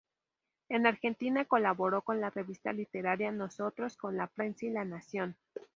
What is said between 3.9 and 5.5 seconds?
con "La Prensa" y "La Nación.